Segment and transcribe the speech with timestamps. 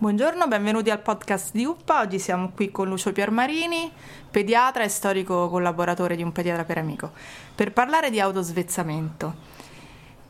[0.00, 2.00] Buongiorno, benvenuti al podcast di UPPA.
[2.00, 3.92] Oggi siamo qui con Lucio Piermarini,
[4.30, 7.12] pediatra e storico collaboratore di un pediatra per amico,
[7.54, 9.34] per parlare di autosvezzamento.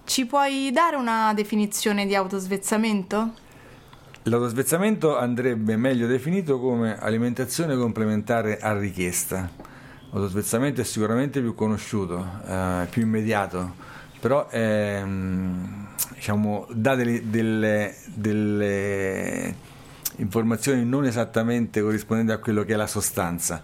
[0.02, 3.32] Ci puoi dare una definizione di autosvezzamento?
[4.24, 9.48] L'autosvezzamento andrebbe meglio definito come alimentazione complementare a richiesta.
[10.10, 13.74] L'autosvezzamento è sicuramente più conosciuto, eh, più immediato,
[14.18, 15.00] però è,
[16.20, 19.54] diciamo, dà delle, delle, delle,
[20.16, 23.62] informazioni non esattamente corrispondenti a quello che è la sostanza.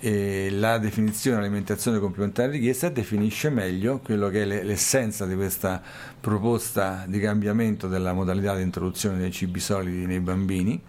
[0.00, 5.82] E la definizione alimentazione complementare richiesta definisce meglio quello che è l'essenza di questa
[6.18, 10.80] proposta di cambiamento della modalità di introduzione dei cibi solidi nei bambini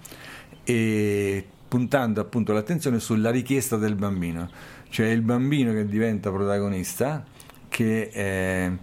[0.63, 4.49] e puntando appunto l'attenzione sulla richiesta del bambino,
[4.89, 7.25] cioè il bambino che diventa protagonista,
[7.67, 8.77] che eh,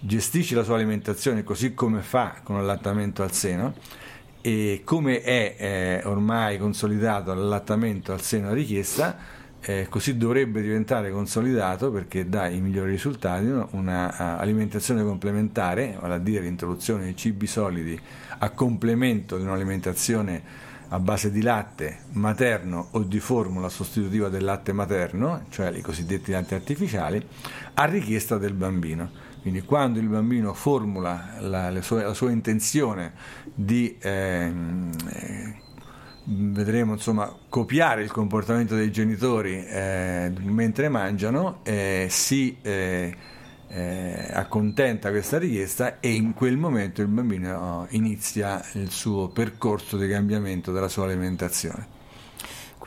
[0.00, 3.74] gestisce la sua alimentazione così come fa con l'allattamento al seno
[4.40, 9.16] e come è eh, ormai consolidato l'allattamento al seno a richiesta,
[9.60, 16.42] eh, così dovrebbe diventare consolidato perché dà i migliori risultati un'alimentazione complementare, vale a dire
[16.42, 18.00] l'introduzione di cibi solidi
[18.38, 24.72] a complemento di un'alimentazione a base di latte materno o di formula sostitutiva del latte
[24.72, 27.22] materno, cioè i cosiddetti latte artificiali,
[27.74, 29.26] a richiesta del bambino.
[29.40, 33.12] Quindi quando il bambino formula la, sue, la sua intenzione
[33.54, 34.52] di eh,
[35.12, 35.54] eh,
[36.24, 43.16] vedremo insomma copiare il comportamento dei genitori eh, mentre mangiano, eh, si eh,
[43.68, 50.08] eh, accontenta questa richiesta e in quel momento il bambino inizia il suo percorso di
[50.08, 51.97] cambiamento della sua alimentazione.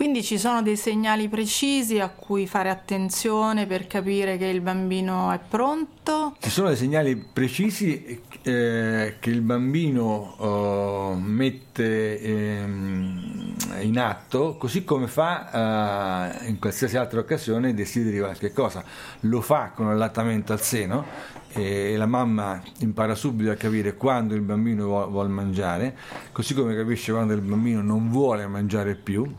[0.01, 5.29] Quindi ci sono dei segnali precisi a cui fare attenzione per capire che il bambino
[5.29, 6.35] è pronto?
[6.39, 14.83] Ci sono dei segnali precisi eh, che il bambino oh, mette ehm, in atto, così
[14.83, 18.83] come fa eh, in qualsiasi altra occasione desideri qualche cosa.
[19.19, 21.05] Lo fa con l'allattamento al seno
[21.49, 25.95] e la mamma impara subito a capire quando il bambino vuole mangiare,
[26.31, 29.31] così come capisce quando il bambino non vuole mangiare più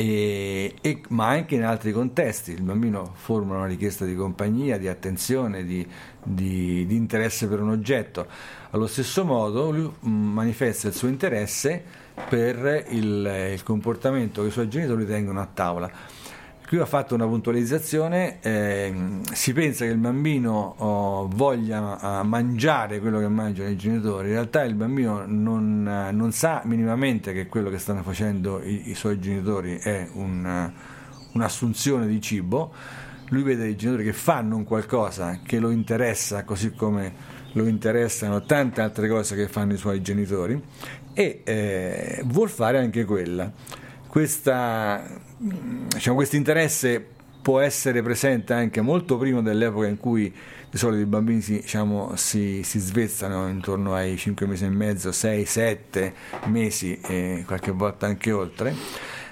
[0.00, 2.52] e, e, ma anche in altri contesti.
[2.52, 5.84] Il bambino forma una richiesta di compagnia, di attenzione, di,
[6.22, 8.28] di, di interesse per un oggetto.
[8.70, 11.82] Allo stesso modo lui mm, manifesta il suo interesse
[12.28, 15.90] per il, il comportamento che i suoi genitori tengono a tavola
[16.68, 18.94] Qui ho fatto una puntualizzazione, eh,
[19.32, 24.34] si pensa che il bambino oh, voglia uh, mangiare quello che mangiano i genitori, in
[24.34, 28.94] realtà il bambino non, uh, non sa minimamente che quello che stanno facendo i, i
[28.94, 32.74] suoi genitori è un, uh, un'assunzione di cibo,
[33.30, 37.14] lui vede i genitori che fanno un qualcosa che lo interessa così come
[37.52, 40.62] lo interessano tante altre cose che fanno i suoi genitori
[41.14, 43.50] e eh, vuol fare anche quella.
[44.06, 47.04] Questa diciamo, questo interesse
[47.40, 50.32] può essere presente anche molto prima dell'epoca in cui
[50.70, 55.12] di solito i bambini si, diciamo, si, si svezzano intorno ai 5 mesi e mezzo,
[55.12, 56.14] 6, 7
[56.46, 58.74] mesi e qualche volta anche oltre,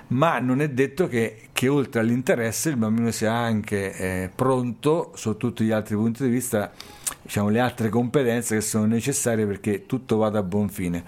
[0.09, 5.37] ma non è detto che, che oltre all'interesse il bambino sia anche eh, pronto su
[5.37, 6.73] tutti gli altri punti di vista,
[7.21, 11.05] diciamo, le altre competenze che sono necessarie perché tutto vada a buon fine.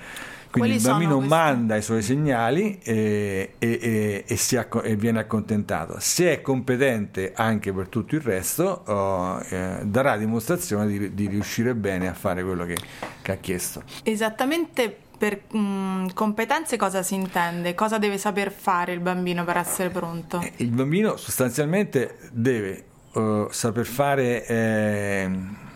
[0.51, 5.97] Quindi Quali il bambino manda i suoi segnali e, e, e, acco- e, viene accontentato.
[5.99, 11.75] Se è competente anche per tutto il resto, oh, eh, darà dimostrazione di, di, riuscire
[11.75, 12.77] bene a fare quello che,
[13.21, 13.83] che ha chiesto.
[14.03, 17.75] Esattamente per mh, mm, competenze cosa si intende?
[17.75, 20.41] Cosa deve saper fare il bambino per essere pronto?
[20.41, 24.47] Eh, il bambino sostanzialmente deve uh, saper fare...
[24.47, 25.67] Eh,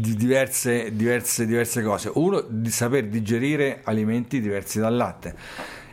[0.00, 2.10] di diverse, diverse, diverse cose.
[2.14, 5.34] Uno, di saper digerire alimenti diversi dal latte.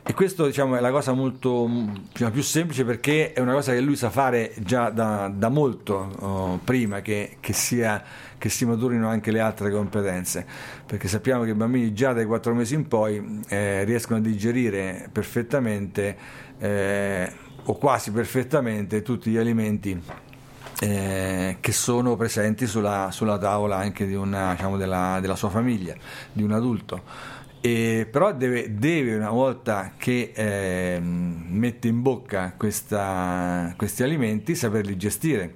[0.08, 1.68] E questo diciamo, è la cosa molto
[2.12, 6.12] diciamo, più semplice perché è una cosa che lui sa fare già da, da molto
[6.20, 8.04] oh, prima che, che, sia,
[8.38, 10.46] che, si maturino anche le altre competenze.
[10.86, 15.10] Perché sappiamo che i bambini già dai 4 mesi in poi eh, riescono a digerire
[15.12, 16.16] perfettamente
[16.60, 17.32] eh,
[17.64, 20.00] o quasi perfettamente tutti gli alimenti
[20.80, 25.96] eh, che sono presenti sulla, sulla tavola anche una, diciamo, della, della, sua famiglia,
[26.32, 27.04] di un adulto.
[27.62, 34.96] E, però deve, deve, una volta che eh, mette in bocca questa, questi alimenti saperli
[34.98, 35.56] gestire,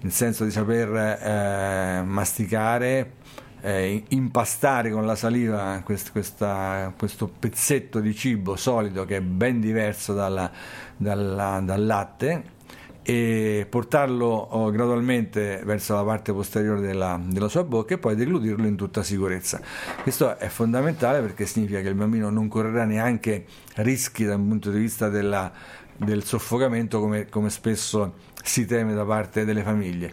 [0.00, 3.12] nel senso di saper eh, masticare,
[3.60, 9.60] eh, impastare con la saliva quest, questa, questo pezzetto di cibo solido che è ben
[9.60, 10.50] diverso dalla,
[10.96, 12.60] dalla, dal latte
[13.02, 18.66] e portarlo oh, gradualmente verso la parte posteriore della, della, sua bocca e poi deglutirlo
[18.66, 19.60] in tutta sicurezza.
[20.02, 23.44] Questo è fondamentale perché significa che il bambino non correrà neanche
[23.76, 25.50] rischi dal punto di vista della,
[25.96, 30.12] del soffocamento come, come, spesso si teme da parte delle famiglie.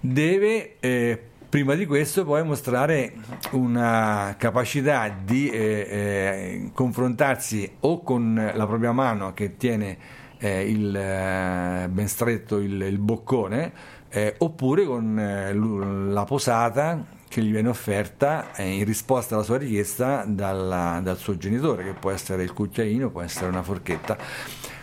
[0.00, 3.12] Deve eh, prima di questo poi mostrare
[3.52, 10.94] una capacità di eh, eh, confrontarsi o con la propria mano che tiene eh, il,
[10.94, 13.72] eh, ben stretto il, il boccone
[14.10, 20.24] eh, oppure con eh, la posata che gli viene offerta in risposta alla sua richiesta
[20.26, 24.16] dalla, dal suo genitore che può essere il cucchiaino, può essere una forchetta.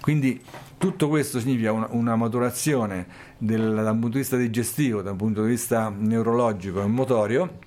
[0.01, 0.41] Quindi
[0.77, 3.05] tutto questo significa una, una maturazione
[3.37, 7.59] del, da un punto di vista digestivo, da un punto di vista neurologico e motorio,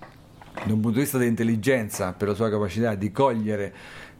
[0.52, 3.72] da un punto di vista dell'intelligenza per la sua capacità di cogliere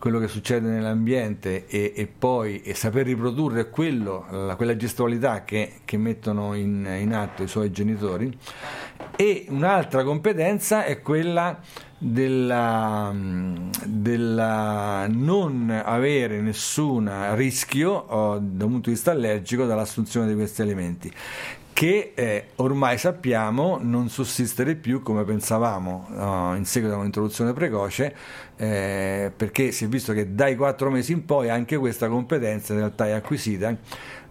[0.05, 5.81] quello che succede nell'ambiente e, e poi e saper riprodurre quello, la, quella gestualità che,
[5.87, 8.31] che mettono in, in, atto i suoi genitori.
[9.17, 11.59] E un'altra competenza è quella
[11.97, 13.15] della,
[13.83, 18.05] della non avere nessun rischio
[18.43, 21.11] da un punto di vista allergico dall'assunzione di questi alimenti
[21.75, 28.15] che eh, ormai sappiamo non sussistere più come pensavamo uh, in seguito a un'introduzione precoce,
[28.57, 32.79] eh, perché si è visto che dai quattro mesi in poi anche questa competenza in
[32.79, 33.77] realtà è acquisita,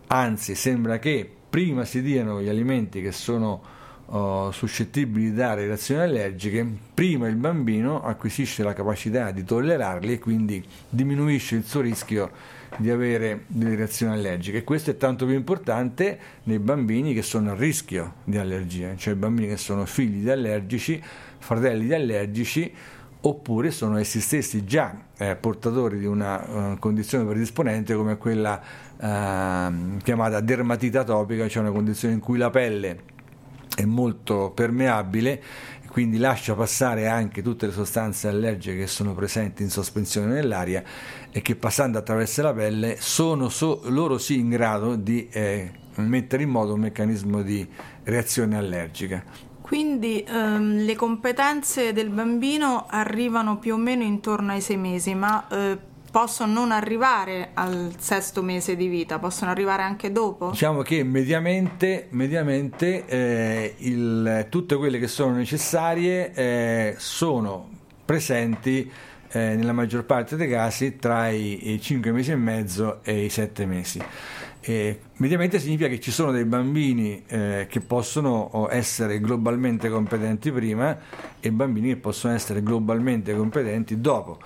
[0.08, 3.62] anzi sembra che prima si diano gli alimenti che sono
[4.52, 10.64] suscettibili di dare reazioni allergiche, prima il bambino acquisisce la capacità di tollerarli e quindi
[10.88, 12.30] diminuisce il suo rischio
[12.78, 14.60] di avere delle reazioni allergiche.
[14.60, 19.16] E questo è tanto più importante nei bambini che sono a rischio di allergia, cioè
[19.16, 21.02] bambini che sono figli di allergici,
[21.40, 22.72] fratelli di allergici
[23.26, 28.62] oppure sono essi stessi già eh, portatori di una uh, condizione predisponente come quella
[28.98, 33.12] uh, chiamata dermatite atopica, cioè una condizione in cui la pelle
[33.76, 35.42] è molto permeabile
[35.94, 40.84] quindi lascia passare anche tutte le sostanze allergiche che sono presenti in sospensione nell'aria
[41.32, 46.42] e che passando attraverso la pelle sono so, loro sì in grado di eh, mettere
[46.42, 47.68] in moto un meccanismo di
[48.06, 49.24] reazione allergica.
[49.62, 55.48] Quindi ehm, le competenze del bambino arrivano più o meno intorno ai sei mesi, ma
[55.48, 55.78] eh,
[56.14, 60.52] possono non arrivare al sesto mese di vita, possono arrivare anche dopo?
[60.52, 67.68] Diciamo che mediamente, mediamente eh, il, tutte quelle che sono necessarie eh, sono
[68.06, 68.88] presenti
[69.32, 73.30] eh, nella maggior parte dei casi tra i, i 5 mesi e mezzo e i
[73.30, 74.00] 7 mesi.
[74.62, 80.96] E mediamente significa che ci sono dei bambini eh, che possono essere globalmente competenti prima
[81.40, 84.38] e bambini che possono essere globalmente competenti dopo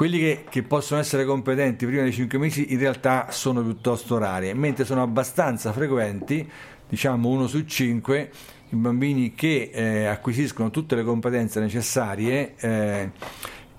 [0.00, 4.54] quelli che, che, possono essere competenti prima dei 5 mesi in realtà sono piuttosto rari,
[4.54, 6.50] mentre sono abbastanza frequenti,
[6.88, 8.30] diciamo uno su 5,
[8.70, 13.10] i bambini che eh, acquisiscono tutte le competenze necessarie eh,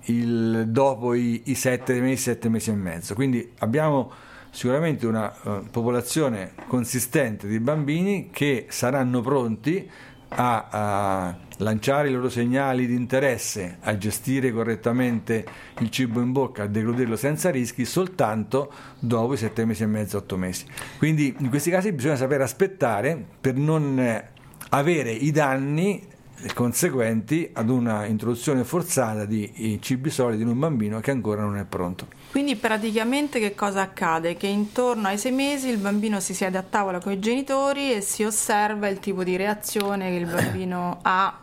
[0.02, 3.16] il, dopo i, i 7 mesi, 7 mesi e mezzo.
[3.16, 4.12] Quindi abbiamo
[4.52, 9.90] sicuramente una uh, popolazione consistente di bambini che saranno pronti
[10.34, 15.46] a, a, lanciare i loro segnali di interesse, a gestire correttamente
[15.80, 20.18] il cibo in bocca, a deglutirlo senza rischi soltanto dopo i sette mesi e mezzo,
[20.18, 20.66] otto mesi.
[20.98, 24.24] Quindi in questi casi bisogna sapere aspettare per non
[24.70, 26.08] avere i danni
[26.54, 31.66] conseguenti ad una introduzione forzata di cibi solidi in un bambino che ancora non è
[31.66, 32.08] pronto.
[32.32, 34.36] Quindi praticamente che cosa accade?
[34.36, 38.02] Che intorno ai sei mesi il bambino si siede a tavola con i genitori e
[38.02, 41.40] si osserva il tipo di reazione che il bambino ha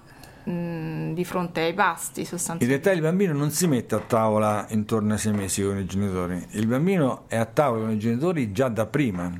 [0.49, 2.65] di fronte ai pasti sostanzialmente.
[2.65, 5.85] In realtà il bambino non si mette a tavola intorno ai sei mesi con i
[5.85, 9.31] genitori, il bambino è a tavola con i genitori già da prima,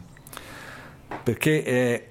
[1.23, 2.07] perché è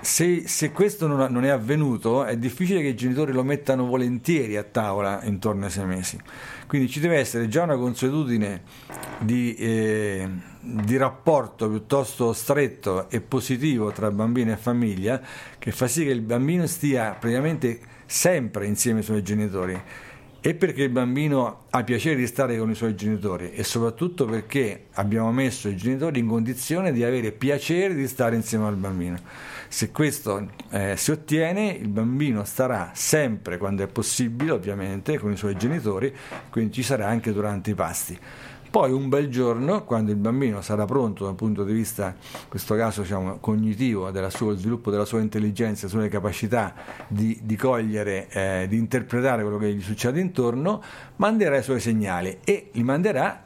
[0.00, 4.56] se, se, questo non, non, è avvenuto, è difficile che i genitori lo mettano volentieri
[4.56, 6.18] a tavola intorno ai sei mesi.
[6.66, 8.62] Quindi ci deve essere già una consuetudine
[9.18, 10.28] di, eh,
[10.60, 15.20] di rapporto piuttosto stretto e positivo tra bambino e famiglia
[15.58, 19.80] che fa sì che il bambino stia praticamente sempre insieme ai suoi genitori
[20.46, 24.88] e perché il bambino ha piacere di stare con i suoi genitori e soprattutto perché
[24.92, 29.16] abbiamo messo i genitori in condizione di avere piacere di stare insieme al bambino.
[29.68, 35.36] Se questo eh, si ottiene, il bambino starà sempre, quando è possibile, ovviamente, con i
[35.38, 36.14] suoi genitori,
[36.50, 38.18] quindi ci sarà anche durante i pasti.
[38.74, 42.74] Poi un bel giorno, quando il bambino sarà pronto dal punto di vista, in questo
[42.74, 46.74] caso diciamo, cognitivo, del suo sviluppo della sua intelligenza, sulle capacità
[47.06, 50.82] di, di cogliere, eh, di interpretare quello che gli succede intorno,
[51.18, 53.44] manderà i suoi segnali e li manderà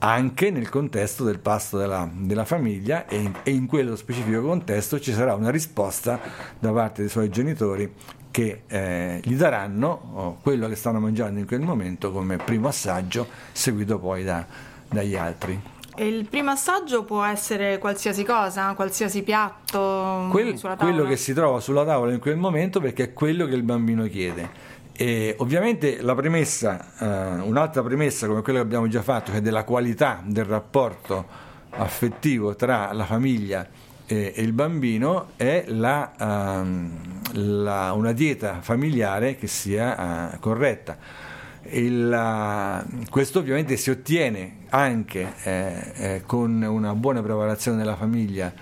[0.00, 5.00] anche nel contesto del pasto della, della famiglia e in, e in, quello specifico contesto
[5.00, 6.20] ci sarà una risposta
[6.58, 7.90] da parte dei suoi genitori
[8.32, 13.28] che eh, gli daranno oh, quello che stanno mangiando in quel momento come primo assaggio,
[13.52, 14.44] seguito poi da,
[14.88, 15.60] dagli altri.
[15.94, 21.60] E il primo assaggio può essere qualsiasi cosa, qualsiasi piatto Quel, quello che si trova
[21.60, 24.70] sulla tavola in quel momento perché è quello che il bambino chiede.
[24.94, 29.40] E ovviamente la premessa, eh, un'altra premessa come quella che abbiamo già fatto, che è
[29.42, 31.26] della qualità del rapporto
[31.70, 33.66] affettivo tra la famiglia
[34.06, 36.90] e il bambino, è la, um,
[37.32, 40.96] la, una dieta familiare che sia uh, corretta.
[41.64, 48.52] Il, uh, questo ovviamente si ottiene anche eh, eh, con una buona preparazione della famiglia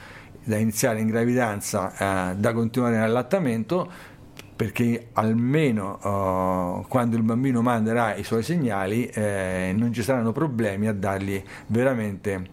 [0.43, 3.89] da iniziare in gravidanza eh, da continuare nell'allattamento
[4.61, 10.87] perché almeno uh, quando il bambino manderà i suoi segnali eh, non ci saranno problemi
[10.87, 12.49] a dargli veramente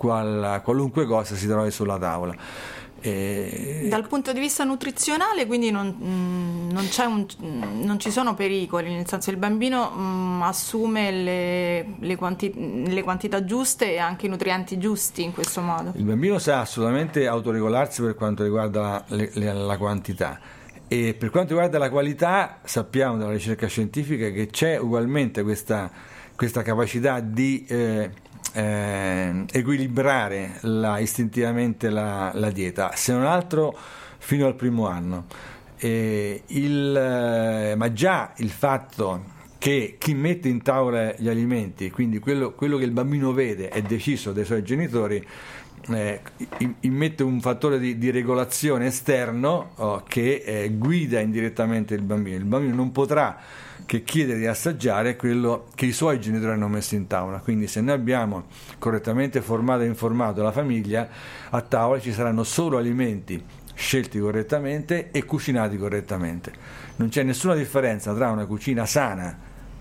[0.00, 2.34] qual, qualunque cosa si trovi sulla tavola.
[3.02, 3.86] E...
[3.90, 7.26] Dal punto di vista nutrizionale, quindi non, mm, non, un,
[7.82, 13.02] non, ci sono pericoli, nel senso il bambino mh, mm, assume le, le, quanti, le,
[13.02, 15.92] quantità giuste e anche i nutrienti giusti in questo modo.
[15.96, 20.40] Il bambino sa assolutamente autoregolarsi per quanto riguarda la, la, la quantità.
[20.88, 25.90] E per quanto riguarda la qualità, sappiamo dalla ricerca scientifica che c'è ugualmente questa,
[26.34, 28.10] questa capacità di eh,
[28.52, 33.76] eh, equilibrare la, istintivamente la, la, dieta, se non altro
[34.18, 35.26] fino al primo anno.
[35.76, 42.52] Eh, il, ma già il fatto che chi mette in tavola gli alimenti, quindi quello,
[42.52, 45.22] quello che il bambino vede è deciso dai suoi genitori,
[45.90, 46.20] eh,
[46.80, 52.36] immette un fattore di, di regolazione esterno oh, che eh, guida indirettamente il bambino.
[52.36, 53.38] Il bambino non potrà
[53.90, 57.40] che chiede di assaggiare quello che i suoi genitori hanno messo in tavola.
[57.40, 58.44] Quindi se noi abbiamo
[58.78, 61.08] correttamente formato e informato la famiglia,
[61.50, 63.44] a tavola ci saranno solo alimenti
[63.74, 66.52] scelti correttamente e cucinati correttamente.
[66.98, 69.36] Non c'è nessuna differenza tra una cucina sana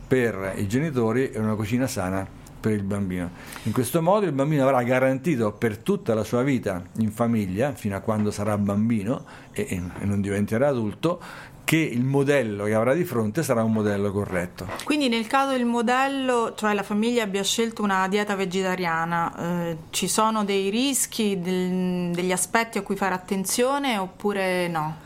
[0.08, 2.28] per i genitori e una cucina sana
[2.60, 3.30] per il bambino.
[3.64, 7.96] In questo modo il bambino avrà garantito per tutta la sua vita in famiglia, fino
[7.96, 11.22] a quando sarà bambino e, e non diventerà adulto,
[11.70, 14.68] che il modello che avrà di fronte sarà un modello corretto.
[14.86, 20.08] Quindi nel caso il modello, cioè la famiglia abbia scelto una dieta vegetariana, eh, ci
[20.08, 24.98] sono dei rischi, del, degli aspetti a cui fare attenzione oppure no?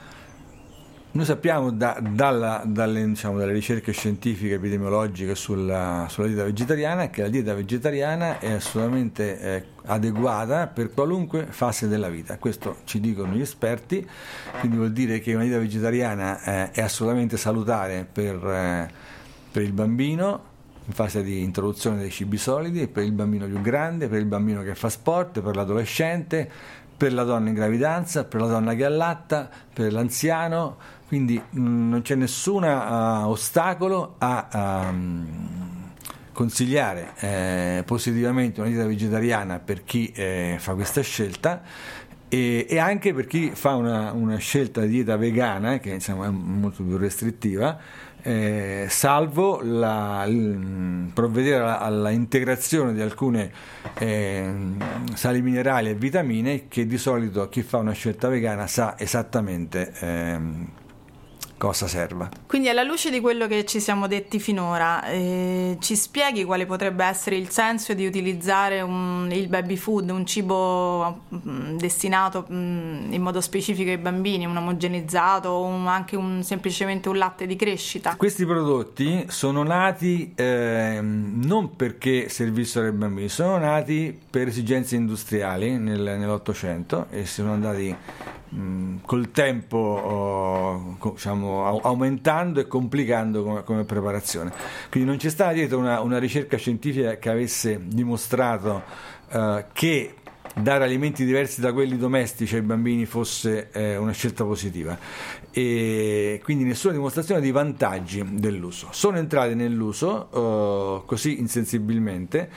[1.16, 7.22] Noi sappiamo da, dalla, dalle, diciamo, dalle, ricerche scientifiche epidemiologiche sulla, sulla, dieta vegetariana che
[7.22, 12.40] la dieta vegetariana è assolutamente eh, adeguata per qualunque fase della vita.
[12.40, 14.04] Questo ci dicono gli esperti,
[14.60, 18.92] quindi vuol dire che una dieta vegetariana eh, è assolutamente salutare per, eh,
[19.52, 20.52] per il bambino
[20.86, 24.64] in fase di introduzione dei cibi solidi, per il bambino più grande, per il bambino
[24.64, 26.50] che fa sport, per l'adolescente,
[27.04, 31.90] per la donna in gravidanza, per la donna che allatta, per l'anziano, quindi mh, mm,
[31.90, 35.92] non c'è nessun uh, ostacolo a um,
[36.32, 41.62] consigliare eh, positivamente una dieta vegetariana per chi eh, fa questa scelta
[42.30, 46.30] e, e, anche per chi fa una, una scelta di dieta vegana, che insomma, è
[46.30, 47.78] molto più restrittiva,
[48.24, 53.52] eh, salvo la, il, provvedere alla, alla, integrazione di alcune
[53.98, 54.54] eh,
[55.14, 60.40] sali minerali e vitamine che di solito chi fa una scelta vegana sa esattamente eh,
[61.58, 62.30] cosa serva.
[62.46, 67.06] Quindi alla luce di quello che ci siamo detti finora, eh, ci spieghi quale potrebbe
[67.06, 72.56] essere il senso di utilizzare un, il baby food, un cibo mh, mm, destinato mh,
[72.56, 77.46] mm, in modo specifico ai bambini, un omogenizzato o un, anche un, semplicemente un latte
[77.48, 78.16] di crescita?
[78.16, 85.78] Questi prodotti sono nati eh, non perché servissero ai bambini, sono nati per esigenze industriali
[85.78, 87.96] nel, nell'Ottocento e sono andati
[88.56, 94.52] Mm, col tempo oh, diciamo, aumentando e complicando come, come, preparazione.
[94.92, 98.84] Quindi non c'è stata dietro una, una ricerca scientifica che avesse dimostrato
[99.32, 100.16] uh, che
[100.56, 104.96] dare alimenti diversi da quelli domestici ai bambini fosse eh, una scelta positiva
[105.50, 108.90] e quindi nessuna dimostrazione di vantaggi dell'uso.
[108.92, 112.50] Sono entrati nell'uso uh, così insensibilmente,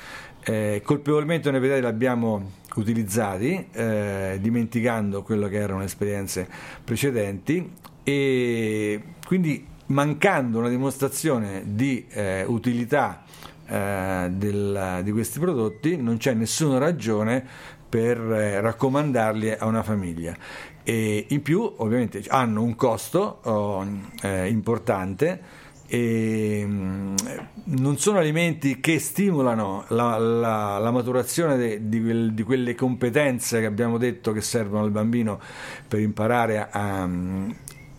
[0.45, 6.49] eh, colpevolmente noi li abbiamo utilizzati, eh, dimenticando quello che erano le esperienze
[6.83, 13.25] precedenti e quindi mancando una dimostrazione di eh, utilità
[13.67, 17.45] eh, del, di questi prodotti non c'è nessuna ragione
[17.89, 20.37] per eh, raccomandarli a una famiglia.
[20.83, 23.85] E in più ovviamente hanno un costo oh,
[24.23, 25.56] eh, importante
[25.89, 27.15] e mm,
[27.65, 33.61] non sono alimenti che stimolano la, la, la maturazione de, di, quel, di, quelle competenze
[33.61, 35.41] che abbiamo detto che servono al bambino
[35.87, 37.09] per imparare a, a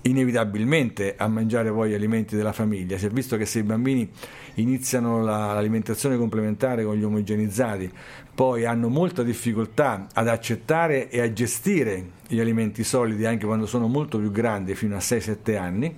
[0.01, 2.97] inevitabilmente a mangiare poi gli alimenti della famiglia.
[2.97, 4.09] Si è visto che se i bambini
[4.55, 7.91] iniziano la, l'alimentazione complementare con gli omogenizzati,
[8.33, 13.87] poi hanno molta difficoltà ad accettare e a gestire gli alimenti solidi anche quando sono
[13.87, 15.95] molto più grandi, fino a 6-7 anni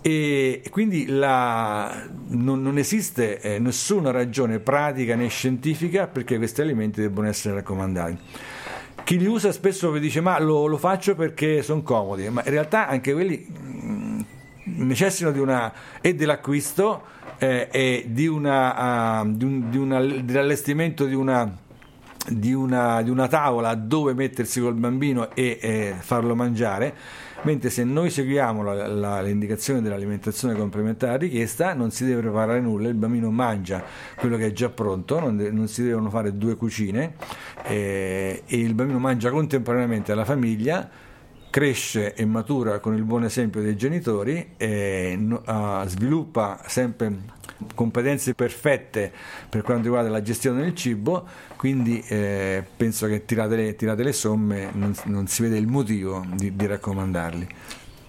[0.00, 7.00] e quindi la, non, non, esiste eh, nessuna ragione pratica né scientifica perché questi alimenti
[7.00, 8.18] debbano essere raccomandati.
[9.02, 12.50] Chi li usa spesso vi dice ma lo, lo faccio perché sono comodi, ma in
[12.50, 14.20] realtà anche quelli mm,
[14.64, 17.02] necessitano di una, e dell'acquisto
[17.38, 21.66] eh, e di una, uh, di un, di una, dell'allestimento di una
[22.30, 26.94] di una, di una, tavola dove mettersi col bambino e eh, farlo mangiare
[27.42, 32.88] mentre se noi seguiamo la, la, l'indicazione dell'alimentazione complementare richiesta non si deve preparare nulla,
[32.88, 33.82] il bambino mangia
[34.16, 37.14] quello che è già pronto, non, de- non si devono fare due cucine
[37.64, 40.88] eh, e il bambino mangia contemporaneamente alla famiglia
[41.50, 47.36] cresce e matura con il buon esempio dei genitori e no, uh, sviluppa sempre
[47.74, 49.12] competenze perfette
[49.48, 54.12] per quanto riguarda la gestione del cibo, quindi eh, penso che tirate le, tirate le
[54.12, 57.48] somme non, non, si vede il motivo di, di raccomandarli.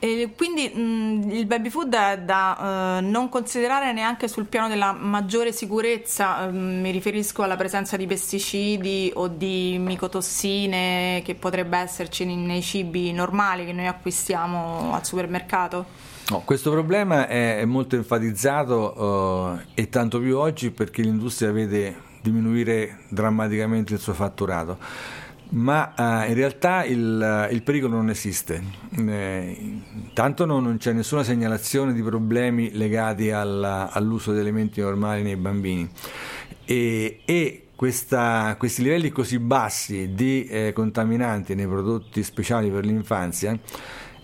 [0.01, 4.93] E quindi mh, il baby food è da uh, non considerare neanche sul piano della
[4.93, 12.23] maggiore sicurezza, uh, mi riferisco alla presenza di pesticidi o di micotossine che potrebbe esserci
[12.23, 15.85] nei cibi normali che noi acquistiamo al supermercato?
[16.29, 22.99] No, questo problema è molto enfatizzato uh, e tanto più oggi perché l'industria vede diminuire
[23.09, 24.77] drammaticamente il suo fatturato
[25.49, 28.61] ma uh, in realtà il, il, pericolo non esiste,
[28.95, 29.81] eh,
[30.15, 35.89] non, non, c'è nessuna segnalazione di problemi legati alla, all'uso di elementi normali nei bambini
[36.65, 43.57] e, e questa, questi livelli così bassi di eh, contaminanti nei prodotti speciali per l'infanzia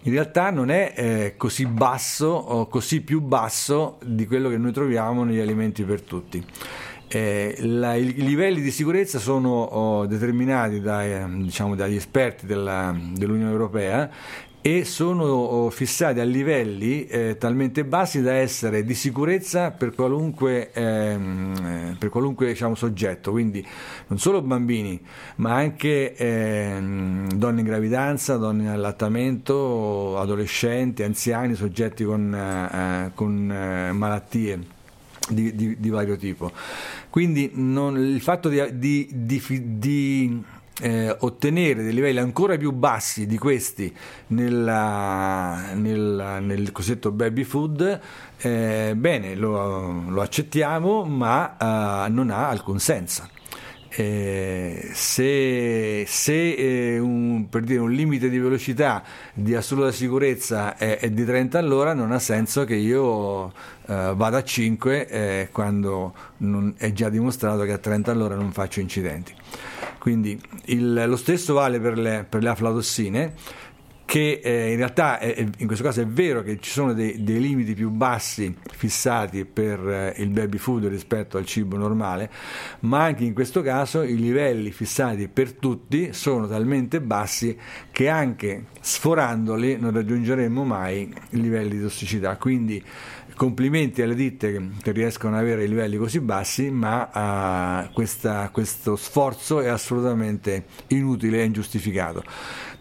[0.05, 4.72] in realtà non è eh, così basso o così più basso di quello che noi
[4.72, 6.46] troviamo negli alimenti per tutti.
[7.08, 13.52] Eh, la, i, livelli di sicurezza sono oh, determinati dai, diciamo, dagli esperti della, dell'Unione
[13.52, 14.10] Europea
[14.68, 20.72] e sono oh, fissati a livelli eh, talmente bassi da essere di sicurezza per qualunque,
[20.72, 23.63] ehm, eh, per qualunque diciamo, soggetto, quindi
[24.08, 25.00] non solo bambini,
[25.36, 33.52] ma anche ehm, donne in gravidanza, donne in allattamento, adolescenti, anziani, soggetti con, eh, con
[33.52, 34.75] eh, malattie.
[35.28, 36.52] Di, di, di, vario tipo.
[37.10, 40.44] Quindi non, il fatto di, di,
[40.82, 43.94] eh, ottenere dei livelli ancora più bassi di questi
[44.28, 48.00] nella, nella, nel cosiddetto baby food,
[48.38, 53.28] eh, bene, lo, lo, accettiamo, ma eh, non ha alcun senso.
[53.97, 59.01] Eh, se, se eh, un, per dire, un limite di velocità
[59.34, 63.53] di assoluta sicurezza è, è di 30 all'ora, non ha senso che io
[63.88, 68.51] eh, vada a 5 eh, quando non, è già dimostrato che a 30 all'ora non
[68.51, 69.34] faccio incidenti.
[69.97, 73.34] Quindi il, lo stesso vale per le, per le aflatossine
[74.15, 77.38] che eh, in realtà è, in questo caso è vero che ci sono dei, dei
[77.38, 82.32] limiti più bassi fissati per eh, il baby food rispetto al cibo normale,
[82.82, 87.58] ma anche in questo caso i livelli fissati per tutti sono talmente bassi
[87.91, 92.38] che anche sforandoli non raggiungeremo mai i livelli di tossicità.
[92.38, 92.82] Quindi
[93.36, 99.60] complimenti alle ditte che, riescono ad avere livelli così bassi, ma uh, questa, questo sforzo
[99.60, 102.23] è assolutamente inutile e ingiustificato.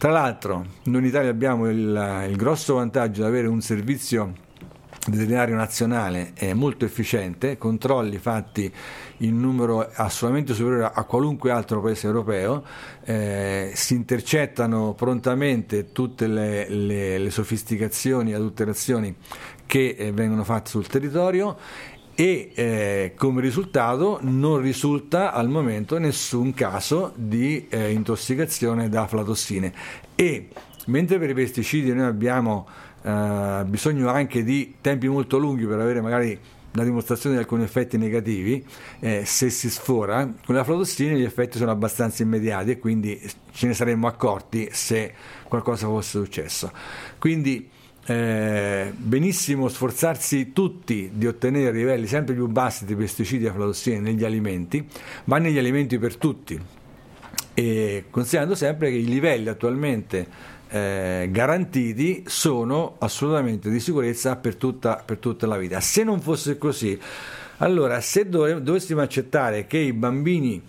[0.04, 4.34] Tra l'altro, noi in Italia abbiamo il, il grosso vantaggio di avere un servizio
[5.08, 8.70] veterinario nazionale è molto efficiente, controlli fatti
[9.18, 12.62] in numero assolutamente superiore a qualunque altro paese europeo,
[13.02, 19.16] eh, si intercettano prontamente tutte le, le, le sofisticazioni e adulterazioni
[19.64, 21.56] che eh, vengono fatte sul territorio
[22.14, 29.72] e eh, come risultato non risulta al momento nessun caso di eh, intossicazione da aflatossine
[30.14, 30.48] e
[30.86, 32.68] mentre per i pesticidi noi abbiamo
[33.02, 36.38] eh, bisogno anche di tempi molto lunghi per avere magari
[36.76, 38.64] la dimostrazione di alcuni effetti negativi,
[38.98, 43.20] eh, se si sfora, con le aflatossine gli effetti sono abbastanza immediati e quindi
[43.52, 46.72] ce ne saremmo accorti se qualcosa fosse successo.
[47.18, 47.70] Quindi
[48.06, 54.24] eh, benissimo sforzarsi tutti di ottenere livelli sempre più bassi di pesticidi e aflatossine negli
[54.24, 54.86] alimenti,
[55.24, 56.60] ma negli alimenti per tutti.
[57.54, 60.26] E considerando sempre che i livelli attualmente
[60.68, 65.80] eh, garantiti sono assolutamente di sicurezza per tutta, per tutta la vita.
[65.80, 66.98] Se non fosse così,
[67.58, 70.60] allora se dove, dovessimo accettare che i bambini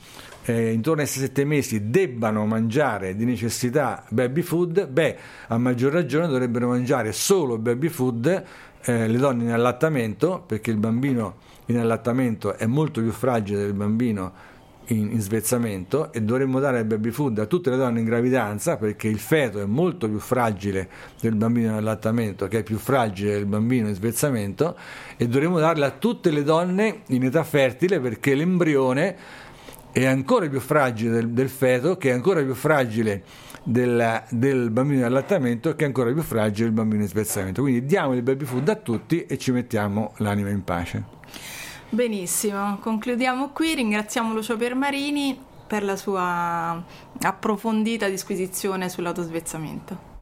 [0.45, 6.27] eh, intorno ai 6-7 mesi debbano mangiare di necessità baby food, beh, a maggior ragione
[6.27, 8.43] dovrebbero mangiare solo baby food
[8.83, 13.73] eh, le donne in allattamento, perché il bambino in allattamento è molto più fragile del
[13.73, 14.53] bambino
[14.87, 19.07] in, in, svezzamento e dovremmo dare baby food a tutte le donne in gravidanza perché
[19.07, 20.87] il feto è molto più fragile
[21.19, 24.77] del bambino in allattamento che è più fragile del bambino in svezzamento
[25.17, 29.15] e dovremmo darle a tutte le donne in età fertile perché l'embrione
[29.95, 33.23] è ancora più fragile del, del feto che è ancora più fragile
[33.63, 37.85] del, del, bambino in allattamento che è ancora più fragile del bambino in svezzamento quindi
[37.85, 41.03] diamo il baby food a tutti e ci mettiamo l'anima in pace.
[41.87, 46.83] Benissimo, concludiamo qui, ringraziamo Lucio Permarini per la sua
[47.21, 50.13] approfondita disquisizione sull'autosvezzamento.